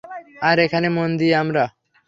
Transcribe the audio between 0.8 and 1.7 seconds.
মন দিই আমরা।